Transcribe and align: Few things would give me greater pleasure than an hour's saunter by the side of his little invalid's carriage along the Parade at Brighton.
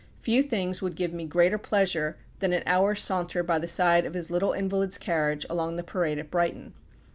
Few 0.19 0.41
things 0.41 0.81
would 0.81 0.95
give 0.95 1.13
me 1.13 1.25
greater 1.25 1.59
pleasure 1.59 2.17
than 2.39 2.53
an 2.53 2.63
hour's 2.65 3.01
saunter 3.01 3.43
by 3.43 3.59
the 3.59 3.67
side 3.67 4.03
of 4.03 4.15
his 4.15 4.31
little 4.31 4.51
invalid's 4.51 4.97
carriage 4.97 5.45
along 5.47 5.75
the 5.75 5.83
Parade 5.83 6.17
at 6.17 6.31
Brighton. 6.31 6.73